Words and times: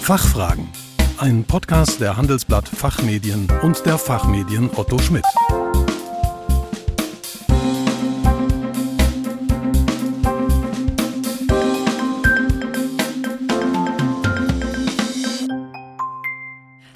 Fachfragen. 0.00 0.66
Ein 1.18 1.44
Podcast 1.44 2.00
der 2.00 2.16
Handelsblatt 2.16 2.66
Fachmedien 2.66 3.46
und 3.62 3.84
der 3.86 3.96
Fachmedien 3.96 4.68
Otto 4.74 4.98
Schmidt. 4.98 5.24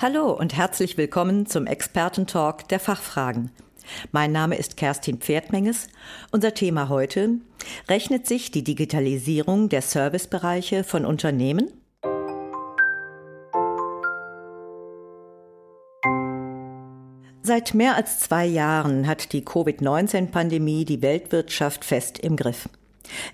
Hallo 0.00 0.32
und 0.32 0.56
herzlich 0.56 0.96
willkommen 0.96 1.46
zum 1.46 1.66
Expertentalk 1.66 2.66
der 2.68 2.80
Fachfragen. 2.80 3.52
Mein 4.10 4.32
Name 4.32 4.56
ist 4.56 4.76
Kerstin 4.76 5.18
Pferdmenges. 5.18 5.88
Unser 6.32 6.54
Thema 6.54 6.88
heute 6.88 7.38
rechnet 7.88 8.26
sich 8.26 8.50
die 8.50 8.64
Digitalisierung 8.64 9.68
der 9.68 9.82
Servicebereiche 9.82 10.82
von 10.82 11.04
Unternehmen? 11.04 11.83
Seit 17.46 17.74
mehr 17.74 17.94
als 17.94 18.20
zwei 18.20 18.46
Jahren 18.46 19.06
hat 19.06 19.34
die 19.34 19.44
Covid-19-Pandemie 19.44 20.86
die 20.86 21.02
Weltwirtschaft 21.02 21.84
fest 21.84 22.18
im 22.18 22.36
Griff. 22.36 22.70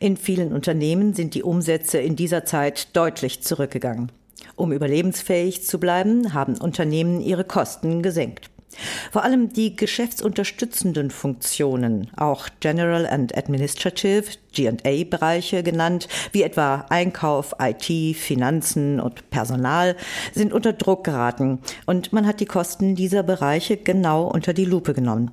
In 0.00 0.16
vielen 0.16 0.52
Unternehmen 0.52 1.14
sind 1.14 1.34
die 1.34 1.44
Umsätze 1.44 1.98
in 1.98 2.16
dieser 2.16 2.44
Zeit 2.44 2.96
deutlich 2.96 3.44
zurückgegangen. 3.44 4.10
Um 4.56 4.72
überlebensfähig 4.72 5.64
zu 5.64 5.78
bleiben, 5.78 6.34
haben 6.34 6.58
Unternehmen 6.58 7.20
ihre 7.20 7.44
Kosten 7.44 8.02
gesenkt. 8.02 8.49
Vor 9.10 9.24
allem 9.24 9.52
die 9.52 9.74
geschäftsunterstützenden 9.74 11.10
Funktionen, 11.10 12.10
auch 12.16 12.48
General 12.60 13.06
and 13.06 13.36
Administrative, 13.36 14.24
G&A-Bereiche 14.52 15.62
genannt, 15.62 16.08
wie 16.32 16.42
etwa 16.42 16.86
Einkauf, 16.88 17.54
IT, 17.60 18.16
Finanzen 18.16 19.00
und 19.00 19.30
Personal, 19.30 19.96
sind 20.32 20.52
unter 20.52 20.72
Druck 20.72 21.04
geraten 21.04 21.58
und 21.86 22.12
man 22.12 22.26
hat 22.26 22.40
die 22.40 22.46
Kosten 22.46 22.94
dieser 22.94 23.22
Bereiche 23.22 23.76
genau 23.76 24.26
unter 24.28 24.52
die 24.52 24.64
Lupe 24.64 24.94
genommen. 24.94 25.32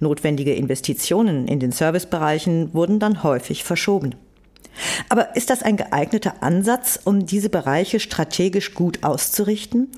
Notwendige 0.00 0.54
Investitionen 0.54 1.48
in 1.48 1.60
den 1.60 1.72
Servicebereichen 1.72 2.74
wurden 2.74 2.98
dann 2.98 3.22
häufig 3.22 3.64
verschoben. 3.64 4.14
Aber 5.08 5.36
ist 5.36 5.50
das 5.50 5.62
ein 5.62 5.76
geeigneter 5.76 6.42
Ansatz, 6.42 6.98
um 7.04 7.26
diese 7.26 7.48
Bereiche 7.48 8.00
strategisch 8.00 8.74
gut 8.74 9.04
auszurichten? 9.04 9.90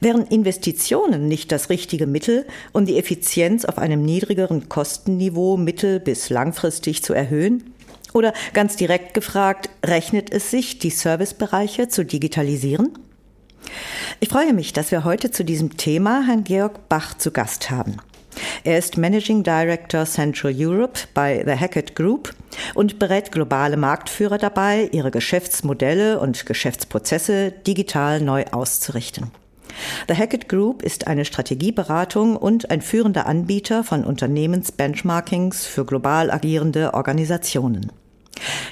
Wären 0.00 0.26
Investitionen 0.26 1.28
nicht 1.28 1.52
das 1.52 1.70
richtige 1.70 2.06
Mittel, 2.06 2.46
um 2.72 2.86
die 2.86 2.98
Effizienz 2.98 3.64
auf 3.64 3.78
einem 3.78 4.04
niedrigeren 4.04 4.68
Kostenniveau 4.68 5.56
mittel- 5.56 6.00
bis 6.00 6.30
langfristig 6.30 7.02
zu 7.02 7.14
erhöhen? 7.14 7.74
Oder 8.12 8.32
ganz 8.52 8.76
direkt 8.76 9.12
gefragt, 9.14 9.70
rechnet 9.84 10.32
es 10.32 10.50
sich, 10.50 10.78
die 10.78 10.90
Servicebereiche 10.90 11.88
zu 11.88 12.04
digitalisieren? 12.04 12.96
Ich 14.20 14.28
freue 14.28 14.52
mich, 14.52 14.72
dass 14.72 14.90
wir 14.90 15.04
heute 15.04 15.30
zu 15.30 15.44
diesem 15.44 15.76
Thema 15.76 16.24
Herrn 16.26 16.44
Georg 16.44 16.88
Bach 16.88 17.18
zu 17.18 17.30
Gast 17.30 17.70
haben. 17.70 17.96
Er 18.62 18.78
ist 18.78 18.96
Managing 18.96 19.42
Director 19.42 20.04
Central 20.04 20.54
Europe 20.56 21.00
bei 21.12 21.42
The 21.44 21.58
Hackett 21.58 21.96
Group 21.96 22.34
und 22.74 22.98
berät 22.98 23.32
globale 23.32 23.76
Marktführer 23.76 24.38
dabei, 24.38 24.88
ihre 24.92 25.10
Geschäftsmodelle 25.10 26.20
und 26.20 26.46
Geschäftsprozesse 26.46 27.50
digital 27.50 28.20
neu 28.20 28.44
auszurichten. 28.52 29.32
The 30.08 30.14
Hackett 30.14 30.48
Group 30.48 30.82
ist 30.82 31.06
eine 31.06 31.24
Strategieberatung 31.24 32.36
und 32.36 32.70
ein 32.70 32.80
führender 32.80 33.26
Anbieter 33.26 33.82
von 33.82 34.04
Unternehmensbenchmarkings 34.04 35.66
für 35.66 35.84
global 35.84 36.30
agierende 36.30 36.94
Organisationen. 36.94 37.90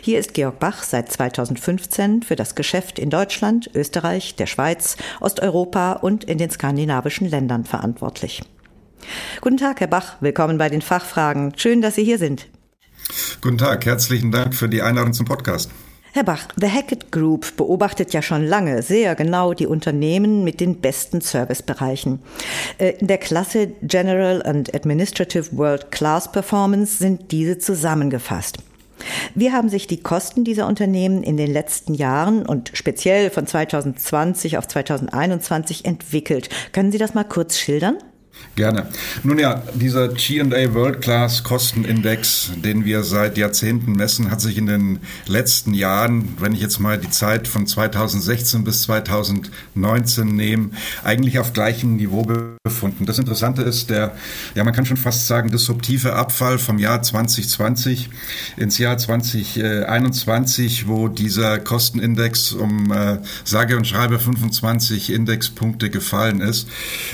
Hier 0.01 0.19
ist 0.19 0.35
Georg 0.35 0.59
Bach 0.59 0.83
seit 0.83 1.11
2015 1.11 2.23
für 2.23 2.37
das 2.37 2.55
Geschäft 2.55 2.99
in 2.99 3.11
Deutschland, 3.11 3.71
Österreich, 3.75 4.35
der 4.35 4.47
Schweiz, 4.47 4.97
Osteuropa 5.21 5.93
und 5.93 6.25
in 6.25 6.39
den 6.39 6.51
skandinavischen 6.51 7.29
Ländern 7.29 7.65
verantwortlich. 7.65 8.43
Guten 9.41 9.57
Tag, 9.57 9.81
Herr 9.81 9.87
Bach. 9.87 10.17
Willkommen 10.21 10.59
bei 10.59 10.69
den 10.69 10.83
Fachfragen. 10.83 11.53
Schön, 11.57 11.83
dass 11.83 11.95
Sie 11.95 12.05
hier 12.05 12.19
sind. 12.19 12.49
Guten 13.41 13.59
Tag. 13.59 13.85
Herzlichen 13.87 14.31
Dank 14.31 14.55
für 14.55 14.69
die 14.69 14.83
Einladung 14.83 15.13
zum 15.13 15.27
Podcast. 15.27 15.71
Herr 16.15 16.25
Bach, 16.25 16.47
The 16.57 16.69
Hackett 16.69 17.11
Group 17.11 17.57
beobachtet 17.57 18.13
ja 18.13 18.21
schon 18.21 18.45
lange 18.45 18.83
sehr 18.83 19.15
genau 19.15 19.55
die 19.55 19.67
Unternehmen 19.67 20.45
mit 20.45 20.61
den 20.61 20.83
besten 20.83 21.23
Servicebereichen. 21.23 22.19
Äh, 22.77 22.99
in 22.99 23.07
der 23.07 23.17
Klasse 23.17 23.69
General 23.81 24.43
and 24.43 24.75
Administrative 24.75 25.57
World 25.57 25.91
Class 25.91 26.31
Performance 26.31 26.99
sind 26.99 27.33
diese 27.33 27.57
zusammengefasst. 27.57 28.59
Wie 29.35 29.53
haben 29.53 29.71
sich 29.71 29.87
die 29.87 30.03
Kosten 30.03 30.45
dieser 30.45 30.67
Unternehmen 30.67 31.23
in 31.23 31.39
den 31.39 31.51
letzten 31.51 31.95
Jahren 31.95 32.45
und 32.45 32.71
speziell 32.75 33.31
von 33.31 33.47
2020 33.47 34.59
auf 34.59 34.69
2021 34.69 35.87
entwickelt? 35.87 36.51
Können 36.73 36.93
Sie 36.93 36.99
das 36.99 37.15
mal 37.15 37.25
kurz 37.25 37.57
schildern? 37.59 37.97
Gerne. 38.55 38.89
Nun 39.23 39.39
ja, 39.39 39.63
dieser 39.75 40.09
GA 40.09 40.75
World 40.75 41.01
Class 41.01 41.43
Kostenindex, 41.43 42.51
den 42.63 42.85
wir 42.85 43.03
seit 43.03 43.39
Jahrzehnten 43.39 43.93
messen, 43.93 44.31
hat 44.31 44.43
sich 44.43 44.59
in 44.59 44.67
den 44.67 45.01
letzten 45.27 45.73
Jahren, 45.73 46.37
wenn 46.39 46.53
ich 46.53 46.61
jetzt 46.61 46.79
mal 46.79 46.99
die 46.99 47.09
Zeit 47.09 47.49
von 47.49 47.67
2016 47.67 48.63
bis 48.63 48.83
2019 48.83 50.37
nehme, 50.37 50.71
eigentlich 51.03 51.39
auf 51.39 51.55
gleichem 51.55 51.97
Niveau 51.97 52.27
befunden. 52.63 53.07
Das 53.07 53.19
Interessante 53.19 53.63
ist 53.63 53.89
der, 53.89 54.15
ja, 54.55 54.65
man 54.65 54.75
kann 54.75 54.85
schon 54.85 54.99
fast 54.99 55.27
sagen, 55.27 55.51
disruptive 55.51 56.13
Abfall 56.13 56.59
vom 56.59 56.79
Jahr 56.79 57.01
2020 57.01 58.11
ins 58.59 58.77
Jahr 58.77 58.99
2021, 58.99 60.89
wo 60.89 61.09
dieser 61.09 61.59
Kostenindex 61.59 62.53
um 62.53 62.93
äh, 62.93 63.19
sage 63.45 63.79
und 63.79 63.87
schreibe 63.87 64.19
25 64.19 65.11
Indexpunkte 65.11 65.89
gefallen 65.89 66.41
ist. 66.43 66.69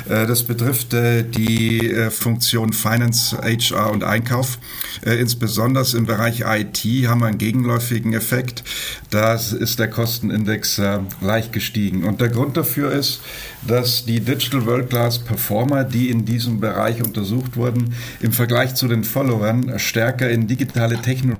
Äh, 0.08 0.26
das 0.26 0.42
betrifft 0.42 0.94
äh, 0.94 1.07
die 1.22 1.90
äh, 1.90 2.10
Funktion 2.10 2.72
Finance, 2.72 3.36
HR 3.36 3.90
und 3.90 4.04
Einkauf. 4.04 4.58
Äh, 5.04 5.14
insbesondere 5.14 5.84
im 5.96 6.06
Bereich 6.06 6.44
IT 6.46 6.84
haben 7.08 7.20
wir 7.20 7.26
einen 7.26 7.38
gegenläufigen 7.38 8.14
Effekt. 8.14 8.64
Da 9.10 9.34
ist 9.34 9.78
der 9.78 9.88
Kostenindex 9.88 10.78
äh, 10.78 11.00
leicht 11.20 11.52
gestiegen. 11.52 12.04
Und 12.04 12.20
der 12.20 12.28
Grund 12.28 12.56
dafür 12.56 12.92
ist, 12.92 13.20
dass 13.66 14.04
die 14.04 14.20
Digital 14.20 14.66
World 14.66 14.90
Class 14.90 15.18
Performer, 15.18 15.84
die 15.84 16.10
in 16.10 16.24
diesem 16.24 16.60
Bereich 16.60 17.02
untersucht 17.02 17.56
wurden, 17.56 17.94
im 18.20 18.32
Vergleich 18.32 18.74
zu 18.74 18.88
den 18.88 19.04
Followern 19.04 19.78
stärker 19.78 20.30
in 20.30 20.46
digitale 20.46 21.00
Technologien 21.00 21.37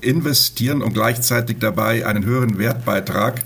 investieren 0.00 0.82
und 0.82 0.94
gleichzeitig 0.94 1.58
dabei 1.60 2.06
einen 2.06 2.24
höheren 2.24 2.58
Wertbeitrag 2.58 3.42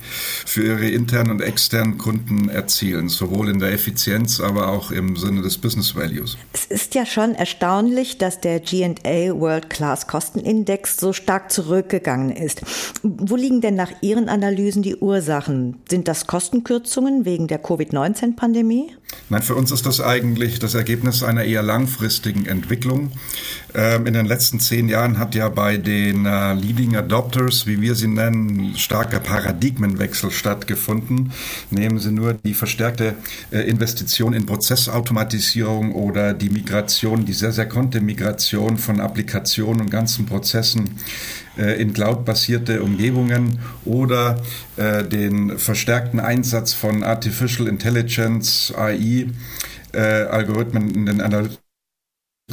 für 0.47 0.65
ihre 0.65 0.89
internen 0.89 1.31
und 1.31 1.41
externen 1.41 1.99
Kunden 1.99 2.49
erzielen, 2.49 3.09
sowohl 3.09 3.49
in 3.49 3.59
der 3.59 3.73
Effizienz, 3.73 4.41
aber 4.41 4.69
auch 4.69 4.91
im 4.91 5.17
Sinne 5.17 5.43
des 5.43 5.59
Business 5.59 5.95
Values. 5.95 6.37
Es 6.53 6.67
ist 6.67 6.95
ja 6.95 7.07
schon 7.07 7.35
erstaunlich, 7.35 8.19
dass 8.19 8.41
der 8.41 8.61
G&A 8.61 9.33
World 9.39 9.71
Class 9.71 10.07
Kostenindex 10.07 10.97
so 10.97 11.13
stark 11.13 11.53
zurückgegangen 11.53 12.31
ist. 12.31 12.63
Wo 13.03 13.37
liegen 13.37 13.61
denn 13.61 13.75
nach 13.75 13.91
Ihren 14.01 14.29
Analysen 14.29 14.83
die 14.83 14.97
Ursachen? 14.97 15.77
Sind 15.89 16.09
das 16.09 16.27
Kostenkürzungen 16.27 17.25
wegen 17.25 17.49
der 17.49 17.59
Covid-19-Pandemie? 17.59 18.97
Nein, 19.29 19.43
für 19.43 19.55
uns 19.55 19.71
ist 19.71 19.87
das 19.87 20.01
eigentlich 20.01 20.59
das 20.59 20.75
Ergebnis 20.75 21.23
einer 21.23 21.45
eher 21.45 21.63
langfristigen 21.63 22.45
Entwicklung. 22.45 23.13
Ähm, 23.75 24.07
in 24.07 24.13
den 24.13 24.27
letzten 24.27 24.61
zehn 24.61 24.91
Jahren 24.91 25.19
hat 25.19 25.35
ja 25.35 25.49
bei 25.49 25.79
den 25.79 26.27
äh, 26.27 26.53
Leading 26.53 26.97
Adopters, 26.97 27.67
wie 27.67 27.81
wir 27.81 27.95
sie 27.95 28.09
nennen, 28.09 28.75
starker 28.77 29.21
Paradigmenwechsel 29.21 30.31
stattgefunden. 30.31 31.33
Nehmen 31.71 31.99
Sie 31.99 32.13
nur 32.13 32.35
die 32.35 32.53
verstärkte 32.53 33.15
äh, 33.51 33.61
Investition 33.61 34.35
in 34.35 34.45
Prozessautomatisierung 34.45 35.93
oder 35.95 36.35
die 36.35 36.51
Migration, 36.51 37.25
die 37.25 37.33
sehr, 37.33 37.53
sehr 37.53 37.67
konnte 37.67 38.03
Migration 38.03 38.77
von 38.77 39.01
Applikationen 39.01 39.81
und 39.83 39.91
ganzen 39.91 40.27
Prozessen 40.27 40.91
in 41.57 41.93
cloud-basierte 41.93 42.83
Umgebungen 42.83 43.59
oder 43.85 44.41
äh, 44.77 45.05
den 45.05 45.59
verstärkten 45.59 46.21
Einsatz 46.21 46.73
von 46.73 47.03
Artificial 47.05 47.69
Intelligence, 47.69 48.73
AI, 48.77 49.27
äh, 49.93 49.99
Algorithmen 50.01 50.95
in 50.95 51.07
den 51.07 51.21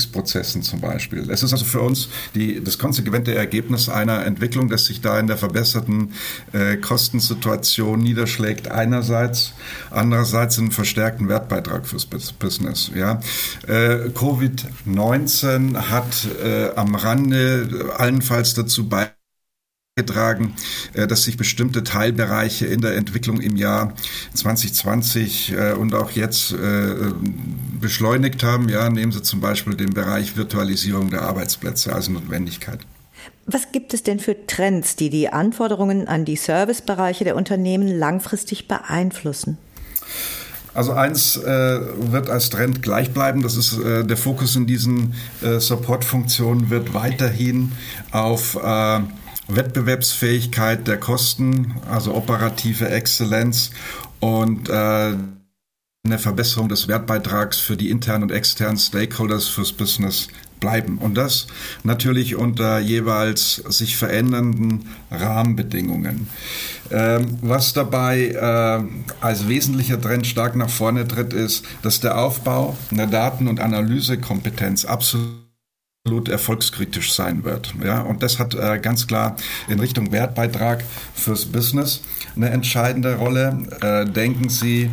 Prozessen 0.08 0.64
zum 0.64 0.82
Beispiel. 0.82 1.30
Es 1.30 1.44
ist 1.44 1.54
also 1.54 1.66
für 1.66 1.82
uns 1.82 2.10
die, 2.36 2.64
das 2.64 2.78
konsequente 2.78 3.36
Ergebnis 3.36 3.90
einer 3.90 4.26
Entwicklung, 4.26 4.70
das 4.70 4.86
sich 4.86 5.02
da 5.02 5.20
in 5.20 5.28
der 5.28 5.38
verbesserten 5.38 6.14
äh, 6.54 6.78
Kostensituation 6.78 8.00
niederschlägt 8.00 8.70
einerseits, 8.70 9.54
andererseits 9.92 10.60
einen 10.60 10.72
verstärkten 10.72 11.30
Wertbeitrag 11.30 11.88
fürs 11.88 12.06
Business. 12.06 12.92
Ja. 12.96 13.20
Äh, 13.68 14.10
Covid-19 14.10 15.90
hat 15.90 16.28
äh, 16.44 16.76
am 16.76 16.96
Rande 16.96 17.92
allenfalls 17.98 18.54
dazu 18.54 18.88
beigetragen, 18.88 19.19
beigetragen, 20.00 20.56
äh, 20.94 21.08
dass 21.08 21.24
sich 21.24 21.38
bestimmte 21.38 21.84
Teilbereiche 21.84 22.66
in 22.66 22.82
der 22.82 22.96
Entwicklung 22.96 23.42
im 23.42 23.56
Jahr 23.56 23.94
2020 24.34 25.54
äh, 25.54 25.74
und 25.74 25.94
auch 25.94 26.12
jetzt 26.12 26.54
äh, 26.54 26.96
beschleunigt 27.80 28.44
haben. 28.44 28.70
Ja, 28.70 28.90
nehmen 28.90 29.12
Sie 29.12 29.22
zum 29.22 29.42
Beispiel 29.42 29.76
den 29.76 29.94
Bereich 29.94 30.38
Virtualisierung 30.38 31.10
der 31.10 31.24
Arbeitsplätze 31.24 31.94
als 31.94 32.10
Notwendigkeit. 32.10 32.80
Was 33.46 33.72
gibt 33.72 33.94
es 33.94 34.04
denn 34.04 34.20
für 34.20 34.46
Trends, 34.46 34.96
die 34.96 35.10
die 35.10 35.30
Anforderungen 35.30 36.08
an 36.08 36.24
die 36.24 36.36
Servicebereiche 36.36 37.24
der 37.24 37.36
Unternehmen 37.36 37.88
langfristig 37.88 38.68
beeinflussen? 38.68 39.58
Also 40.74 40.94
eins 40.94 41.36
äh, 41.36 41.80
wird 42.12 42.30
als 42.30 42.50
Trend 42.50 42.82
gleich 42.82 43.12
bleiben, 43.12 43.42
das 43.42 43.58
ist 43.58 43.78
äh, 43.80 44.06
der 44.06 44.18
Fokus 44.18 44.56
in 44.56 44.68
diesen 44.68 45.14
äh, 45.42 45.60
Support-Funktionen 45.60 46.70
wird 46.70 46.94
weiterhin 46.94 47.72
auf 48.12 48.58
Wettbewerbsfähigkeit 49.50 50.88
der 50.88 50.98
Kosten, 50.98 51.76
also 51.90 52.16
operative 52.16 52.90
Exzellenz 52.90 53.72
und 54.20 54.70
äh, 54.70 55.14
eine 56.06 56.18
Verbesserung 56.18 56.70
des 56.70 56.88
Wertbeitrags 56.88 57.58
für 57.58 57.76
die 57.76 57.90
internen 57.90 58.24
und 58.24 58.32
externen 58.32 58.78
Stakeholders 58.78 59.48
fürs 59.48 59.74
Business 59.74 60.30
bleiben. 60.60 60.98
Und 60.98 61.16
das 61.16 61.48
natürlich 61.84 62.36
unter 62.36 62.80
jeweils 62.80 63.56
sich 63.56 63.98
verändernden 63.98 64.90
Rahmenbedingungen. 65.12 66.30
Ähm, 66.92 67.38
was 67.42 67.74
dabei 67.74 68.30
äh, 68.30 68.84
als 69.22 69.48
wesentlicher 69.48 70.00
Trend 70.00 70.28
stark 70.28 70.56
nach 70.56 70.70
vorne 70.70 71.08
tritt, 71.08 71.34
ist, 71.34 71.66
dass 71.82 72.00
der 72.00 72.18
Aufbau 72.18 72.78
einer 72.92 73.08
Daten- 73.08 73.48
und 73.48 73.60
Analysekompetenz 73.60 74.86
absolut 74.86 75.49
erfolgskritisch 76.30 77.14
sein 77.14 77.44
wird. 77.44 77.74
Ja, 77.84 78.02
und 78.02 78.24
das 78.24 78.40
hat 78.40 78.56
äh, 78.56 78.80
ganz 78.80 79.06
klar 79.08 79.36
in 79.68 79.80
Richtung 79.80 80.12
Wertbeitrag 80.12 80.84
fürs 81.14 81.46
Business 81.46 82.02
eine 82.36 82.50
entscheidende 82.50 83.16
Rolle. 83.16 83.66
Äh, 83.82 84.06
denken 84.06 84.50
Sie 84.50 84.90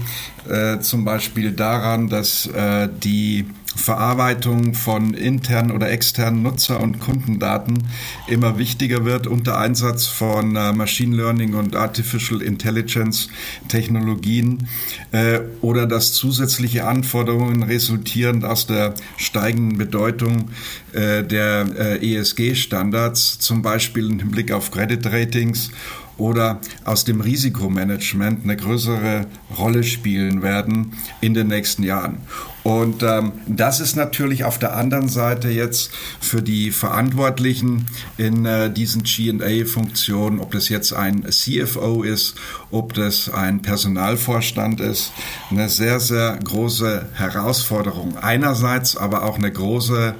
äh, 0.49 0.79
zum 0.81 1.05
Beispiel 1.05 1.53
daran, 1.53 2.09
dass 2.09 2.47
äh, 2.47 2.89
die 3.03 3.47
Verarbeitung 3.77 4.75
von 4.75 5.15
internen 5.15 5.71
oder 5.71 5.91
externen 5.91 6.43
Nutzer- 6.43 6.81
und 6.81 6.99
Kundendaten 6.99 7.85
immer 8.27 8.59
wichtiger 8.59 9.05
wird. 9.05 9.27
Unter 9.27 9.59
Einsatz 9.59 10.07
von 10.07 10.57
äh, 10.57 10.73
Machine 10.73 11.17
Learning 11.17 11.55
und 11.55 11.77
Artificial 11.77 12.43
Intelligence 12.43 13.29
Technologien 13.69 14.69
äh, 15.13 15.41
oder 15.61 15.87
dass 15.87 16.13
zusätzliche 16.15 16.87
Anforderungen 16.87 17.63
resultierend 17.63 18.45
aus 18.45 18.67
der 18.67 18.95
steigenden 19.17 19.79
Bedeutung 19.79 20.51
äh, 20.93 21.23
der 21.23 22.03
ESG-Standards, 22.03 23.39
zum 23.39 23.63
Beispiel 23.63 24.11
im 24.11 24.19
Hinblick 24.19 24.53
auf 24.53 24.71
Credit 24.71 25.07
Ratings 25.07 25.71
oder 26.19 26.61
aus 26.85 27.05
dem 27.05 27.21
Risikomanagement 27.21 28.45
eine 28.45 28.57
größere 28.57 29.27
Rolle 29.59 29.85
spielen 29.85 30.43
werden 30.43 30.93
in 31.21 31.35
den 31.35 31.49
nächsten 31.49 31.83
Jahren. 31.83 32.19
Und 32.67 33.05
ähm, 33.05 33.31
das 33.47 33.79
ist 33.79 33.95
natürlich 33.95 34.43
auf 34.43 34.59
der 34.59 34.77
anderen 34.77 35.09
Seite 35.09 35.51
jetzt 35.51 35.93
für 36.21 36.43
die 36.43 36.73
Verantwortlichen 36.73 37.87
in 38.17 38.45
äh, 38.45 38.73
diesen 38.73 39.05
GA-Funktionen, 39.05 40.41
ob 40.41 40.51
das 40.51 40.69
jetzt 40.69 40.93
ein 40.93 41.25
CFO 41.31 42.03
ist, 42.03 42.35
ob 42.73 42.93
das 42.95 43.31
ein 43.31 43.63
Personalvorstand 43.63 44.81
ist, 44.81 45.13
eine 45.51 45.69
sehr, 45.69 46.01
sehr 46.01 46.39
große 46.43 47.07
Herausforderung. 47.15 48.17
Einerseits 48.19 48.97
aber 48.97 49.23
auch 49.23 49.39
eine 49.39 49.53
große 49.53 50.17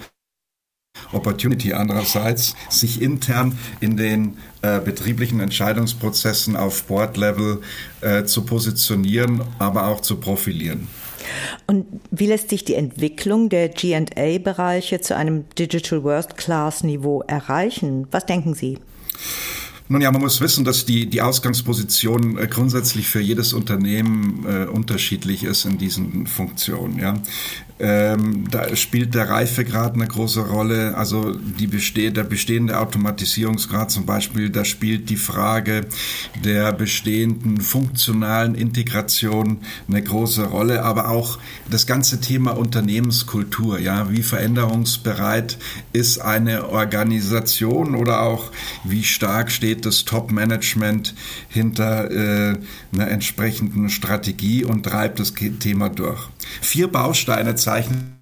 Opportunity 1.13 1.73
andererseits, 1.73 2.55
sich 2.69 3.03
intern 3.03 3.59
in 3.81 3.97
den 3.97 4.39
äh, 4.63 4.81
betrieblichen 4.81 5.41
Entscheidungsprozessen 5.41 6.57
auf 6.57 6.85
Board-Level 6.85 7.61
äh, 8.01 8.25
zu 8.25 8.45
positionieren, 8.45 9.43
aber 9.59 9.89
auch 9.89 10.01
zu 10.01 10.17
profilieren. 10.17 10.89
Und 11.67 11.87
wie 12.11 12.27
lässt 12.27 12.51
sich 12.51 12.65
die 12.65 12.75
Entwicklung 12.75 13.49
der 13.49 13.69
GA-Bereiche 13.69 15.01
zu 15.01 15.17
einem 15.17 15.45
Digital 15.59 16.05
World-Class-Niveau 16.05 17.23
erreichen? 17.27 18.07
Was 18.11 18.27
denken 18.27 18.55
Sie? 18.55 18.79
Nun 19.89 20.01
ja, 20.01 20.11
man 20.11 20.21
muss 20.21 20.41
wissen, 20.41 20.65
dass 20.65 20.85
die, 20.85 21.07
die 21.07 21.23
Ausgangsposition 21.23 22.39
äh, 22.39 22.49
grundsätzlich 22.49 23.09
für 23.09 23.21
jedes 23.21 23.53
Unternehmen 23.53 24.45
äh, 24.47 24.65
unterschiedlich 24.67 25.45
ist 25.45 25.65
in 25.65 25.79
diesen 25.79 26.27
Funktionen. 26.27 26.99
Ja. 26.99 27.15
Ähm, 27.79 28.49
da 28.51 28.75
spielt 28.75 29.15
der 29.15 29.29
Reifegrad 29.29 29.95
eine 29.95 30.07
große 30.07 30.41
Rolle. 30.41 30.97
Also 30.97 31.35
die 31.35 31.67
besteht, 31.67 32.17
der 32.17 32.25
bestehende 32.25 32.81
Automatisierungsgrad 32.81 33.91
zum 33.91 34.07
Beispiel, 34.07 34.49
da 34.49 34.65
spielt 34.65 35.11
die 35.11 35.17
Frage 35.17 35.83
der 36.43 36.73
bestehenden 36.73 37.61
funktionalen 37.61 38.55
Integration 38.55 39.59
eine 39.89 40.03
große 40.03 40.47
Rolle, 40.47 40.85
aber 40.85 41.11
auch 41.11 41.39
das 41.71 41.87
ganze 41.87 42.21
Thema 42.21 42.57
Unternehmenskultur. 42.57 43.79
Ja, 43.79 44.11
wie 44.11 44.23
veränderungsbereit 44.23 45.59
ist 45.93 46.19
eine 46.19 46.71
Organisation 46.71 47.95
oder 47.95 48.23
auch 48.23 48.53
wie 48.85 49.05
stark 49.05 49.53
steht 49.53 49.76
das 49.85 50.05
Top-Management 50.05 51.15
hinter 51.49 52.11
äh, 52.11 52.59
einer 52.93 53.09
entsprechenden 53.09 53.91
Strategie 53.91 54.65
und 54.65 54.85
treibt 54.85 55.21
das 55.21 55.35
Thema 55.35 55.89
durch. 55.89 56.29
Vier 56.61 56.89
Bausteine 56.89 57.55
zeichnen 57.57 58.17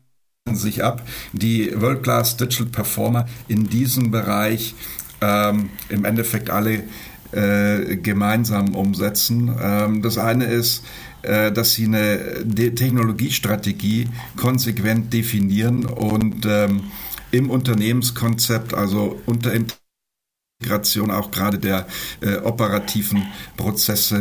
sich 0.52 0.84
ab, 0.84 1.06
die 1.32 1.72
World-Class 1.74 2.36
Digital 2.36 2.66
Performer 2.66 3.26
in 3.48 3.68
diesem 3.68 4.10
Bereich 4.10 4.74
ähm, 5.20 5.70
im 5.88 6.04
Endeffekt 6.04 6.50
alle 6.50 6.84
äh, 7.32 7.96
gemeinsam 7.96 8.74
umsetzen. 8.74 9.54
Ähm, 9.60 10.02
das 10.02 10.18
eine 10.18 10.44
ist, 10.44 10.84
äh, 11.22 11.50
dass 11.50 11.72
sie 11.72 11.86
eine 11.86 12.44
De 12.44 12.70
Technologiestrategie 12.70 14.08
konsequent 14.36 15.12
definieren 15.12 15.86
und 15.86 16.46
ähm, 16.46 16.84
im 17.30 17.50
Unternehmenskonzept, 17.50 18.74
also 18.74 19.20
unter 19.26 19.52
Integration 20.64 21.10
auch 21.10 21.30
gerade 21.30 21.58
der 21.58 21.86
äh, 22.20 22.36
operativen 22.36 23.26
Prozesse 23.56 24.16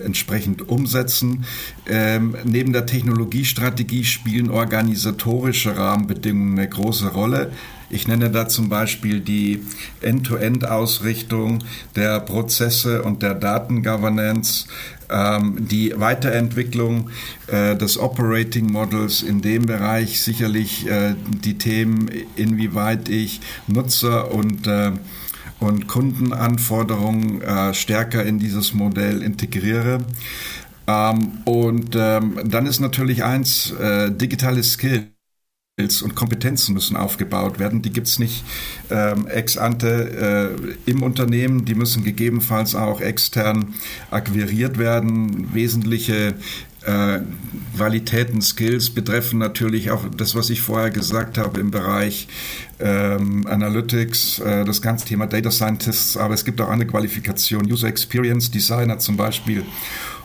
äh, 0.00 0.04
entsprechend 0.04 0.68
umsetzen. 0.68 1.44
Ähm, 1.86 2.36
neben 2.44 2.72
der 2.72 2.86
Technologiestrategie 2.86 4.04
spielen 4.04 4.50
organisatorische 4.50 5.76
Rahmenbedingungen 5.76 6.58
eine 6.58 6.68
große 6.68 7.08
Rolle. 7.12 7.52
Ich 7.90 8.08
nenne 8.08 8.30
da 8.30 8.48
zum 8.48 8.68
Beispiel 8.68 9.20
die 9.20 9.62
End-to-End-Ausrichtung 10.00 11.62
der 11.94 12.18
Prozesse 12.18 13.02
und 13.02 13.22
der 13.22 13.34
Datengovernance, 13.34 14.66
ähm, 15.10 15.68
die 15.68 15.92
Weiterentwicklung 15.94 17.10
äh, 17.46 17.76
des 17.76 17.98
Operating 17.98 18.72
Models 18.72 19.22
in 19.22 19.42
dem 19.42 19.66
Bereich 19.66 20.20
sicherlich 20.22 20.88
äh, 20.88 21.14
die 21.44 21.56
Themen, 21.56 22.10
inwieweit 22.34 23.08
ich 23.08 23.40
Nutzer 23.68 24.32
und 24.32 24.66
äh, 24.66 24.90
und 25.64 25.86
Kundenanforderungen 25.86 27.42
äh, 27.42 27.74
stärker 27.74 28.24
in 28.24 28.38
dieses 28.38 28.74
Modell 28.74 29.22
integriere. 29.22 29.98
Ähm, 30.86 31.38
und 31.44 31.96
ähm, 31.98 32.38
dann 32.44 32.66
ist 32.66 32.80
natürlich 32.80 33.24
eins, 33.24 33.72
äh, 33.72 34.10
digitale 34.12 34.62
Skills 34.62 35.08
und 36.02 36.14
Kompetenzen 36.14 36.74
müssen 36.74 36.96
aufgebaut 36.96 37.58
werden. 37.58 37.82
Die 37.82 37.90
gibt 37.90 38.06
es 38.06 38.18
nicht 38.18 38.44
ähm, 38.90 39.26
ex 39.26 39.56
ante 39.56 40.56
äh, 40.86 40.90
im 40.90 41.02
Unternehmen, 41.02 41.64
die 41.64 41.74
müssen 41.74 42.04
gegebenenfalls 42.04 42.74
auch 42.74 43.00
extern 43.00 43.74
akquiriert 44.10 44.78
werden. 44.78 45.52
Wesentliche 45.54 46.34
äh, 46.86 47.20
Qualitäten, 47.76 48.40
Skills 48.40 48.90
betreffen 48.90 49.38
natürlich 49.38 49.90
auch 49.90 50.04
das, 50.16 50.34
was 50.34 50.50
ich 50.50 50.60
vorher 50.60 50.90
gesagt 50.90 51.38
habe 51.38 51.60
im 51.60 51.70
Bereich 51.70 52.28
ähm, 52.78 53.46
Analytics, 53.46 54.38
äh, 54.38 54.64
das 54.64 54.80
ganze 54.80 55.06
Thema 55.06 55.26
Data 55.26 55.50
Scientists, 55.50 56.16
aber 56.16 56.34
es 56.34 56.44
gibt 56.44 56.60
auch 56.60 56.68
andere 56.68 56.88
Qualifikationen, 56.88 57.70
User 57.70 57.88
Experience 57.88 58.50
Designer 58.50 58.98
zum 58.98 59.16
Beispiel 59.16 59.64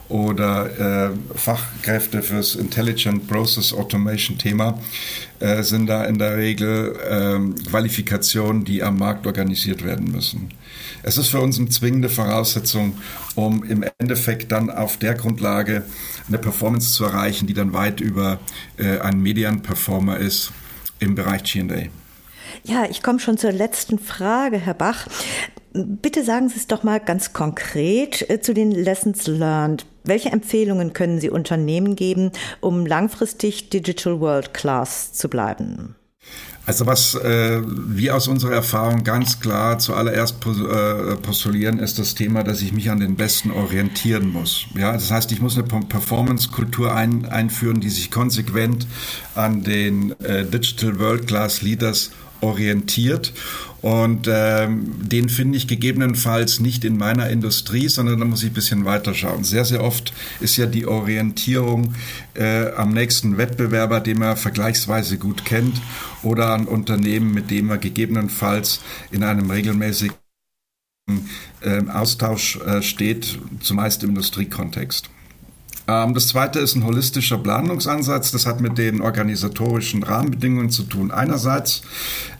oder 0.09 1.11
äh, 1.11 1.37
Fachkräfte 1.37 2.23
fürs 2.23 2.55
Intelligent 2.55 3.27
Process 3.27 3.73
Automation 3.73 4.37
Thema 4.37 4.79
äh, 5.39 5.61
sind 5.61 5.87
da 5.87 6.03
in 6.05 6.17
der 6.17 6.35
Regel 6.35 6.95
äh, 6.95 7.69
Qualifikationen, 7.69 8.65
die 8.65 8.81
am 8.81 8.97
Markt 8.97 9.27
organisiert 9.27 9.85
werden 9.85 10.11
müssen. 10.11 10.49
Es 11.03 11.17
ist 11.17 11.29
für 11.29 11.39
uns 11.39 11.59
eine 11.59 11.69
zwingende 11.69 12.09
Voraussetzung, 12.09 12.97
um 13.35 13.63
im 13.63 13.85
Endeffekt 13.99 14.51
dann 14.51 14.71
auf 14.71 14.97
der 14.97 15.13
Grundlage 15.13 15.83
eine 16.27 16.39
Performance 16.39 16.91
zu 16.91 17.05
erreichen, 17.05 17.45
die 17.47 17.53
dann 17.53 17.73
weit 17.73 18.01
über 18.01 18.39
äh, 18.77 18.99
einen 18.99 19.21
Median-Performer 19.21 20.17
ist 20.17 20.51
im 20.99 21.13
Bereich 21.15 21.43
G&A. 21.43 21.87
Ja, 22.63 22.85
ich 22.89 23.03
komme 23.03 23.19
schon 23.19 23.37
zur 23.37 23.51
letzten 23.51 23.99
Frage, 23.99 24.57
Herr 24.57 24.73
Bach. 24.73 25.07
Bitte 25.71 26.23
sagen 26.23 26.49
Sie 26.49 26.57
es 26.57 26.65
doch 26.65 26.83
mal 26.83 26.99
ganz 26.99 27.31
konkret 27.31 28.27
äh, 28.27 28.41
zu 28.41 28.53
den 28.55 28.71
Lessons 28.71 29.27
Learned. 29.27 29.85
Welche 30.03 30.29
Empfehlungen 30.29 30.93
können 30.93 31.19
Sie 31.19 31.29
Unternehmen 31.29 31.95
geben, 31.95 32.31
um 32.61 32.85
langfristig 32.85 33.69
Digital 33.69 34.19
World 34.19 34.53
Class 34.53 35.13
zu 35.13 35.29
bleiben? 35.29 35.95
Also 36.65 36.85
was 36.85 37.15
äh, 37.15 37.61
wir 37.65 38.15
aus 38.15 38.27
unserer 38.27 38.53
Erfahrung 38.53 39.03
ganz 39.03 39.39
klar 39.39 39.79
zuallererst 39.79 40.35
äh, 40.45 41.15
postulieren, 41.15 41.79
ist 41.79 41.97
das 41.97 42.13
Thema, 42.13 42.43
dass 42.43 42.61
ich 42.61 42.73
mich 42.73 42.91
an 42.91 42.99
den 42.99 43.15
Besten 43.15 43.49
orientieren 43.49 44.29
muss. 44.29 44.67
Ja, 44.77 44.93
das 44.93 45.09
heißt, 45.09 45.31
ich 45.31 45.41
muss 45.41 45.57
eine 45.57 45.63
Performance-Kultur 45.63 46.93
ein, 46.93 47.25
einführen, 47.25 47.81
die 47.81 47.89
sich 47.89 48.11
konsequent 48.11 48.85
an 49.33 49.63
den 49.63 50.11
äh, 50.21 50.45
Digital 50.45 50.99
World 50.99 51.25
Class 51.25 51.63
Leaders 51.63 52.11
orientiert 52.11 52.28
und 53.81 54.27
ähm, 54.29 55.07
den 55.07 55.29
finde 55.29 55.57
ich 55.57 55.67
gegebenenfalls 55.67 56.59
nicht 56.59 56.83
in 56.83 56.97
meiner 56.97 57.29
Industrie, 57.29 57.87
sondern 57.87 58.19
da 58.19 58.25
muss 58.25 58.43
ich 58.43 58.51
ein 58.51 58.53
bisschen 58.53 58.85
weiter 58.85 59.13
schauen. 59.13 59.43
Sehr, 59.43 59.63
sehr 59.63 59.83
oft 59.83 60.13
ist 60.41 60.57
ja 60.57 60.65
die 60.65 60.85
Orientierung 60.85 61.93
äh, 62.33 62.71
am 62.73 62.93
nächsten 62.93 63.37
Wettbewerber, 63.37 64.01
den 64.01 64.19
man 64.19 64.35
vergleichsweise 64.35 65.17
gut 65.17 65.45
kennt, 65.45 65.79
oder 66.23 66.49
an 66.49 66.65
Unternehmen, 66.65 67.33
mit 67.33 67.49
dem 67.49 67.67
man 67.67 67.79
gegebenenfalls 67.79 68.81
in 69.11 69.23
einem 69.23 69.49
regelmäßigen 69.49 70.15
äh, 71.61 71.81
Austausch 71.87 72.57
äh, 72.57 72.81
steht, 72.81 73.39
zumeist 73.61 74.03
im 74.03 74.09
Industriekontext. 74.09 75.09
Ähm, 75.89 76.13
das 76.13 76.27
zweite 76.27 76.59
ist 76.59 76.75
ein 76.75 76.85
holistischer 76.85 77.37
Planungsansatz. 77.39 78.31
Das 78.31 78.45
hat 78.45 78.61
mit 78.61 78.77
den 78.77 79.01
organisatorischen 79.01 80.03
Rahmenbedingungen 80.03 80.69
zu 80.69 80.83
tun. 80.83 81.11
Einerseits, 81.11 81.81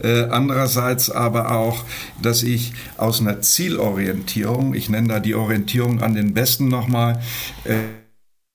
äh, 0.00 0.22
andererseits 0.24 1.10
aber 1.10 1.50
auch, 1.50 1.84
dass 2.22 2.42
ich 2.42 2.72
aus 2.96 3.20
einer 3.20 3.40
Zielorientierung, 3.40 4.74
ich 4.74 4.88
nenne 4.88 5.08
da 5.08 5.20
die 5.20 5.34
Orientierung 5.34 6.00
an 6.00 6.14
den 6.14 6.32
Besten 6.32 6.68
nochmal, 6.68 7.20
äh, 7.64 7.74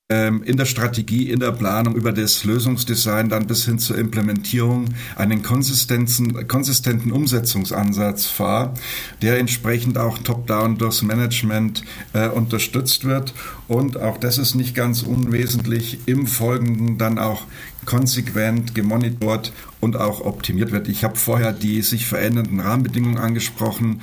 ähm, 0.08 0.44
in 0.44 0.56
der 0.56 0.66
Strategie, 0.66 1.32
in 1.32 1.40
der 1.40 1.52
Planung, 1.52 1.96
über 1.96 2.12
das 2.12 2.44
Lösungsdesign 2.44 3.30
dann 3.30 3.48
bis 3.48 3.66
hin 3.66 3.80
zur 3.80 3.98
Implementierung 3.98 4.86
einen 5.16 5.42
konsistenten, 5.42 7.12
Umsetzungsansatz 7.12 8.28
fahre, 8.28 8.76
der 9.24 9.40
entsprechend 9.40 9.98
auch 9.98 10.20
top-down 10.20 10.78
durchs 10.78 11.02
Management 11.02 11.82
äh, 12.14 12.28
unterstützt 12.28 13.06
wird 13.06 13.34
und 13.68 14.00
auch 14.00 14.18
das 14.18 14.38
ist 14.38 14.56
nicht 14.56 14.76
ganz 14.76 15.02
unwesentlich 15.02 16.00
im 16.06 16.28
Folgenden 16.28 16.98
dann 16.98 17.18
auch 17.18 17.44
konsequent 17.86 18.76
gemonitort 18.76 19.54
und 19.80 19.96
auch 19.96 20.22
optimiert 20.22 20.72
wird. 20.72 20.88
Ich 20.88 21.04
habe 21.04 21.16
vorher 21.16 21.54
die 21.54 21.82
sich 21.82 22.06
verändernden 22.06 22.60
Rahmenbedingungen 22.60 23.18
angesprochen. 23.18 24.02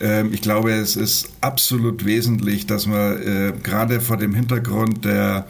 Ähm, 0.00 0.32
ich 0.32 0.40
glaube, 0.40 0.72
es 0.72 0.96
ist 0.96 1.30
absolut 1.40 2.04
wesentlich, 2.04 2.66
dass 2.66 2.86
man 2.86 3.20
äh, 3.22 3.52
gerade 3.62 4.00
vor 4.00 4.16
dem 4.16 4.34
Hintergrund 4.34 5.04
der 5.04 5.46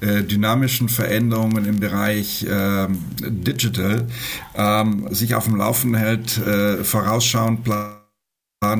äh, 0.00 0.22
dynamischen 0.22 0.88
Veränderungen 0.88 1.64
im 1.64 1.80
Bereich 1.80 2.46
ähm, 2.48 2.98
Digital 3.20 4.06
ähm, 4.54 5.06
sich 5.10 5.34
auf 5.34 5.44
dem 5.44 5.56
Laufenden 5.56 6.00
hält, 6.00 6.38
äh, 6.38 6.84
vorausschauend 6.84 7.64
plant 7.64 8.01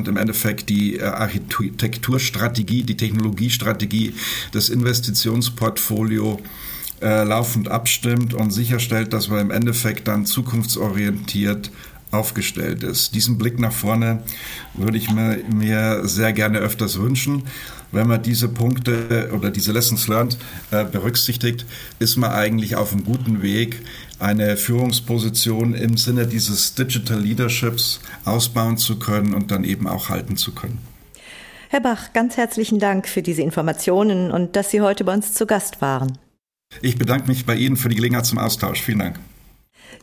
im 0.07 0.17
Endeffekt 0.17 0.69
die 0.69 1.01
Architekturstrategie, 1.01 2.83
die 2.83 2.97
Technologiestrategie, 2.97 4.13
das 4.51 4.69
Investitionsportfolio 4.69 6.39
äh, 7.01 7.23
laufend 7.23 7.67
abstimmt 7.67 8.33
und 8.33 8.51
sicherstellt, 8.51 9.13
dass 9.13 9.27
man 9.27 9.39
im 9.39 9.51
Endeffekt 9.51 10.07
dann 10.07 10.25
zukunftsorientiert 10.25 11.69
aufgestellt 12.13 12.83
ist. 12.83 13.15
Diesen 13.15 13.37
Blick 13.37 13.59
nach 13.59 13.71
vorne 13.71 14.23
würde 14.73 14.97
ich 14.97 15.11
mir, 15.11 15.39
mir 15.53 16.01
sehr 16.07 16.33
gerne 16.33 16.59
öfters 16.59 16.99
wünschen. 16.99 17.43
Wenn 17.91 18.07
man 18.07 18.23
diese 18.23 18.47
Punkte 18.47 19.29
oder 19.33 19.51
diese 19.51 19.71
Lessons 19.71 20.07
learned 20.07 20.37
äh, 20.71 20.83
berücksichtigt, 20.83 21.65
ist 21.99 22.17
man 22.17 22.31
eigentlich 22.31 22.75
auf 22.75 22.91
einem 22.91 23.03
guten 23.03 23.41
Weg, 23.41 23.81
eine 24.19 24.57
Führungsposition 24.57 25.73
im 25.73 25.97
Sinne 25.97 26.25
dieses 26.25 26.75
Digital 26.75 27.19
Leaderships 27.19 27.99
ausbauen 28.25 28.77
zu 28.77 28.97
können 28.97 29.33
und 29.33 29.51
dann 29.51 29.63
eben 29.63 29.87
auch 29.87 30.09
halten 30.09 30.37
zu 30.37 30.53
können. 30.53 30.79
Herr 31.69 31.81
Bach, 31.81 32.13
ganz 32.13 32.37
herzlichen 32.37 32.79
Dank 32.79 33.07
für 33.07 33.21
diese 33.21 33.41
Informationen 33.41 34.31
und 34.31 34.55
dass 34.55 34.71
Sie 34.71 34.81
heute 34.81 35.03
bei 35.03 35.13
uns 35.13 35.33
zu 35.33 35.45
Gast 35.45 35.81
waren. 35.81 36.17
Ich 36.81 36.97
bedanke 36.97 37.27
mich 37.27 37.45
bei 37.45 37.55
Ihnen 37.55 37.77
für 37.77 37.89
die 37.89 37.95
Gelegenheit 37.95 38.25
zum 38.25 38.37
Austausch. 38.39 38.81
Vielen 38.81 38.99
Dank. 38.99 39.19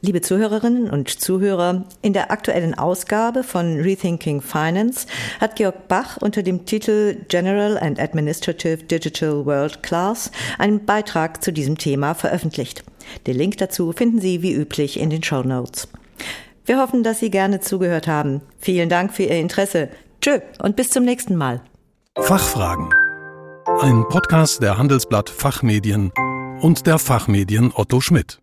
Liebe 0.00 0.20
Zuhörerinnen 0.20 0.90
und 0.90 1.08
Zuhörer, 1.08 1.84
in 2.02 2.12
der 2.12 2.30
aktuellen 2.30 2.74
Ausgabe 2.74 3.42
von 3.42 3.80
Rethinking 3.80 4.40
Finance 4.40 5.06
hat 5.40 5.56
Georg 5.56 5.88
Bach 5.88 6.16
unter 6.18 6.42
dem 6.42 6.66
Titel 6.66 7.16
General 7.28 7.78
and 7.78 8.00
Administrative 8.00 8.84
Digital 8.84 9.44
World 9.46 9.82
Class 9.82 10.30
einen 10.58 10.84
Beitrag 10.84 11.42
zu 11.42 11.52
diesem 11.52 11.78
Thema 11.78 12.14
veröffentlicht. 12.14 12.84
Den 13.26 13.36
Link 13.36 13.58
dazu 13.58 13.92
finden 13.92 14.20
Sie 14.20 14.42
wie 14.42 14.54
üblich 14.54 14.98
in 14.98 15.10
den 15.10 15.22
Show 15.22 15.42
Notes. 15.42 15.88
Wir 16.64 16.78
hoffen, 16.78 17.02
dass 17.02 17.20
Sie 17.20 17.30
gerne 17.30 17.60
zugehört 17.60 18.06
haben. 18.06 18.42
Vielen 18.58 18.88
Dank 18.88 19.12
für 19.12 19.24
Ihr 19.24 19.40
Interesse. 19.40 19.88
Tschö 20.20 20.40
und 20.62 20.76
bis 20.76 20.90
zum 20.90 21.04
nächsten 21.04 21.36
Mal. 21.36 21.62
Fachfragen. 22.18 22.90
Ein 23.80 24.04
Podcast 24.08 24.62
der 24.62 24.78
Handelsblatt 24.78 25.30
Fachmedien 25.30 26.12
und 26.60 26.86
der 26.86 26.98
Fachmedien 26.98 27.72
Otto 27.74 28.00
Schmidt. 28.00 28.39